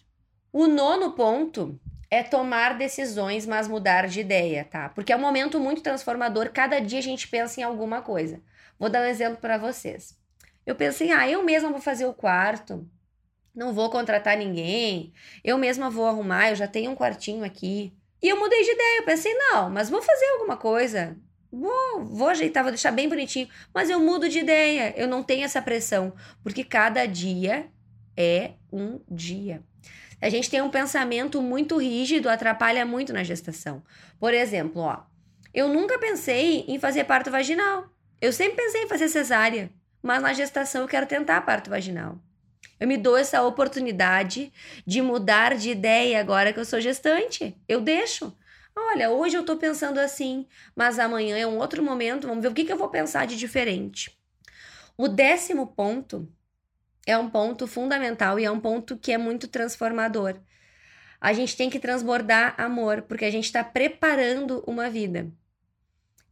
O 0.51 0.67
nono 0.67 1.13
ponto 1.13 1.79
é 2.09 2.21
tomar 2.21 2.77
decisões, 2.77 3.45
mas 3.45 3.69
mudar 3.69 4.05
de 4.07 4.19
ideia, 4.19 4.65
tá? 4.65 4.89
Porque 4.89 5.13
é 5.13 5.15
um 5.15 5.21
momento 5.21 5.59
muito 5.59 5.81
transformador. 5.81 6.51
Cada 6.51 6.79
dia 6.79 6.99
a 6.99 7.03
gente 7.03 7.27
pensa 7.27 7.61
em 7.61 7.63
alguma 7.63 8.01
coisa. 8.01 8.41
Vou 8.77 8.89
dar 8.89 9.01
um 9.01 9.05
exemplo 9.05 9.37
para 9.37 9.57
vocês. 9.57 10.17
Eu 10.65 10.75
pensei, 10.75 11.11
ah, 11.11 11.29
eu 11.29 11.43
mesma 11.43 11.69
vou 11.69 11.79
fazer 11.79 12.05
o 12.05 12.13
quarto. 12.13 12.85
Não 13.53 13.73
vou 13.73 13.89
contratar 13.89 14.37
ninguém. 14.37 15.13
Eu 15.43 15.57
mesma 15.57 15.89
vou 15.89 16.05
arrumar, 16.07 16.49
eu 16.49 16.55
já 16.55 16.67
tenho 16.67 16.91
um 16.91 16.95
quartinho 16.95 17.43
aqui. 17.43 17.93
E 18.21 18.29
eu 18.29 18.39
mudei 18.39 18.63
de 18.63 18.71
ideia. 18.71 18.99
Eu 18.99 19.03
pensei, 19.03 19.33
não, 19.33 19.69
mas 19.69 19.89
vou 19.89 20.01
fazer 20.01 20.25
alguma 20.33 20.55
coisa. 20.55 21.17
Vou, 21.51 22.05
vou 22.05 22.29
ajeitar, 22.29 22.63
vou 22.63 22.71
deixar 22.71 22.91
bem 22.91 23.09
bonitinho. 23.09 23.49
Mas 23.73 23.89
eu 23.89 23.99
mudo 23.99 24.29
de 24.29 24.39
ideia. 24.39 24.93
Eu 24.95 25.07
não 25.07 25.21
tenho 25.21 25.43
essa 25.43 25.61
pressão. 25.61 26.13
Porque 26.43 26.63
cada 26.63 27.05
dia 27.05 27.69
é 28.15 28.51
um 28.71 29.01
dia. 29.09 29.61
A 30.21 30.29
gente 30.29 30.49
tem 30.49 30.61
um 30.61 30.69
pensamento 30.69 31.41
muito 31.41 31.77
rígido, 31.77 32.29
atrapalha 32.29 32.85
muito 32.85 33.11
na 33.11 33.23
gestação. 33.23 33.83
Por 34.19 34.33
exemplo, 34.33 34.81
ó, 34.81 34.99
eu 35.53 35.67
nunca 35.67 35.97
pensei 35.97 36.63
em 36.67 36.79
fazer 36.79 37.05
parto 37.05 37.31
vaginal. 37.31 37.89
Eu 38.21 38.31
sempre 38.31 38.63
pensei 38.63 38.83
em 38.83 38.87
fazer 38.87 39.09
cesárea, 39.09 39.71
mas 40.01 40.21
na 40.21 40.31
gestação 40.31 40.83
eu 40.83 40.87
quero 40.87 41.07
tentar 41.07 41.41
parto 41.41 41.71
vaginal. 41.71 42.19
Eu 42.79 42.87
me 42.87 42.97
dou 42.97 43.15
essa 43.15 43.43
oportunidade 43.43 44.51
de 44.85 45.01
mudar 45.01 45.55
de 45.55 45.69
ideia 45.69 46.19
agora 46.19 46.51
que 46.51 46.59
eu 46.59 46.65
sou 46.65 46.81
gestante. 46.81 47.55
Eu 47.67 47.79
deixo. 47.79 48.35
Olha, 48.75 49.11
hoje 49.11 49.37
eu 49.37 49.45
tô 49.45 49.57
pensando 49.57 49.99
assim, 49.99 50.47
mas 50.75 50.97
amanhã 50.97 51.37
é 51.37 51.45
um 51.45 51.57
outro 51.57 51.83
momento, 51.83 52.27
vamos 52.27 52.41
ver 52.41 52.49
o 52.49 52.53
que, 52.53 52.63
que 52.63 52.71
eu 52.71 52.77
vou 52.77 52.89
pensar 52.89 53.27
de 53.27 53.37
diferente. 53.37 54.17
O 54.97 55.07
décimo 55.07 55.67
ponto 55.67 56.31
é 57.05 57.17
um 57.17 57.29
ponto 57.29 57.67
fundamental 57.67 58.39
e 58.39 58.45
é 58.45 58.51
um 58.51 58.59
ponto 58.59 58.97
que 58.97 59.11
é 59.11 59.17
muito 59.17 59.47
transformador. 59.47 60.39
A 61.19 61.33
gente 61.33 61.55
tem 61.55 61.69
que 61.69 61.79
transbordar 61.79 62.55
amor, 62.57 63.03
porque 63.03 63.25
a 63.25 63.31
gente 63.31 63.45
está 63.45 63.63
preparando 63.63 64.63
uma 64.65 64.89
vida. 64.89 65.31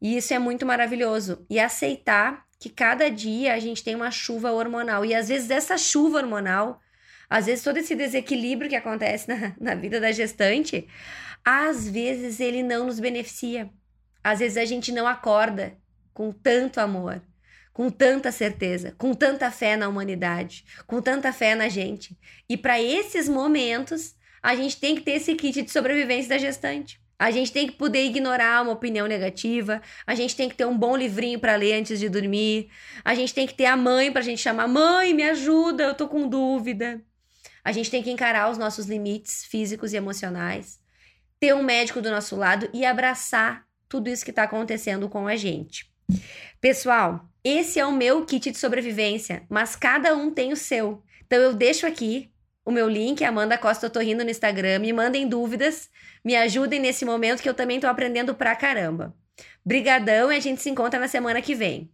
E 0.01 0.17
isso 0.17 0.33
é 0.33 0.39
muito 0.39 0.65
maravilhoso. 0.65 1.45
E 1.49 1.59
aceitar 1.59 2.47
que 2.59 2.69
cada 2.69 3.09
dia 3.09 3.53
a 3.53 3.59
gente 3.59 3.83
tem 3.83 3.95
uma 3.95 4.11
chuva 4.11 4.51
hormonal. 4.51 5.05
E 5.05 5.15
às 5.15 5.29
vezes 5.29 5.49
essa 5.49 5.77
chuva 5.77 6.17
hormonal, 6.19 6.81
às 7.29 7.45
vezes 7.45 7.63
todo 7.63 7.77
esse 7.77 7.95
desequilíbrio 7.95 8.69
que 8.69 8.75
acontece 8.75 9.27
na, 9.27 9.55
na 9.59 9.75
vida 9.75 9.99
da 9.99 10.11
gestante, 10.11 10.87
às 11.43 11.89
vezes 11.89 12.39
ele 12.39 12.61
não 12.61 12.85
nos 12.85 12.99
beneficia. 12.99 13.69
Às 14.23 14.39
vezes 14.39 14.57
a 14.57 14.65
gente 14.65 14.91
não 14.91 15.07
acorda 15.07 15.77
com 16.13 16.31
tanto 16.31 16.79
amor 16.79 17.21
com 17.79 17.89
tanta 17.89 18.29
certeza, 18.29 18.93
com 18.97 19.13
tanta 19.13 19.49
fé 19.49 19.77
na 19.77 19.87
humanidade, 19.87 20.65
com 20.85 21.01
tanta 21.01 21.31
fé 21.31 21.55
na 21.55 21.69
gente. 21.69 22.19
E 22.49 22.57
para 22.57 22.77
esses 22.81 23.29
momentos, 23.29 24.17
a 24.43 24.53
gente 24.53 24.77
tem 24.77 24.97
que 24.97 25.01
ter 25.01 25.11
esse 25.11 25.33
kit 25.35 25.61
de 25.61 25.71
sobrevivência 25.71 26.27
da 26.27 26.37
gestante. 26.37 26.98
A 27.19 27.31
gente 27.31 27.51
tem 27.51 27.67
que 27.67 27.73
poder 27.73 28.05
ignorar 28.05 28.63
uma 28.63 28.71
opinião 28.71 29.05
negativa, 29.05 29.81
a 30.07 30.15
gente 30.15 30.37
tem 30.37 30.47
que 30.47 30.55
ter 30.55 30.65
um 30.65 30.77
bom 30.77 30.95
livrinho 30.95 31.37
para 31.37 31.57
ler 31.57 31.73
antes 31.73 31.99
de 31.99 32.07
dormir, 32.07 32.69
a 33.03 33.13
gente 33.13 33.33
tem 33.33 33.45
que 33.45 33.53
ter 33.53 33.65
a 33.65 33.75
mãe 33.75 34.09
para 34.09 34.21
a 34.21 34.23
gente 34.23 34.41
chamar: 34.41 34.69
mãe, 34.69 35.13
me 35.13 35.23
ajuda, 35.23 35.83
eu 35.83 35.93
tô 35.93 36.07
com 36.07 36.29
dúvida. 36.29 37.01
A 37.61 37.73
gente 37.73 37.91
tem 37.91 38.01
que 38.01 38.09
encarar 38.09 38.49
os 38.49 38.57
nossos 38.57 38.85
limites 38.85 39.43
físicos 39.43 39.91
e 39.91 39.97
emocionais, 39.97 40.79
ter 41.41 41.53
um 41.53 41.61
médico 41.61 42.01
do 42.01 42.09
nosso 42.09 42.37
lado 42.37 42.69
e 42.73 42.85
abraçar 42.85 43.67
tudo 43.89 44.09
isso 44.09 44.23
que 44.23 44.31
está 44.31 44.43
acontecendo 44.43 45.09
com 45.09 45.27
a 45.27 45.35
gente. 45.35 45.91
Pessoal, 46.61 47.29
esse 47.43 47.79
é 47.79 47.85
o 47.85 47.91
meu 47.91 48.25
kit 48.25 48.49
de 48.49 48.57
sobrevivência, 48.57 49.43
mas 49.49 49.75
cada 49.75 50.15
um 50.15 50.31
tem 50.31 50.53
o 50.53 50.57
seu. 50.57 51.03
Então 51.25 51.39
eu 51.39 51.53
deixo 51.53 51.85
aqui 51.85 52.31
o 52.69 52.71
meu 52.71 52.87
link, 52.87 53.23
Amanda 53.23 53.57
Costa 53.57 53.89
Torrindo 53.89 54.23
no 54.23 54.29
Instagram. 54.29 54.77
Me 54.77 54.93
mandem 54.93 55.27
dúvidas, 55.27 55.89
me 56.23 56.35
ajudem 56.35 56.79
nesse 56.79 57.03
momento 57.03 57.41
que 57.41 57.49
eu 57.49 57.53
também 57.55 57.79
tô 57.79 57.87
aprendendo 57.87 58.35
pra 58.35 58.55
caramba. 58.55 59.15
Brigadão 59.65 60.31
e 60.31 60.37
a 60.37 60.39
gente 60.39 60.61
se 60.61 60.69
encontra 60.69 60.99
na 60.99 61.07
semana 61.07 61.41
que 61.41 61.55
vem. 61.55 61.91